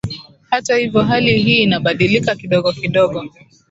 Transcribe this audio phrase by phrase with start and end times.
[0.49, 3.25] Hata hivyo hali hii inabadilika kidogo kidogo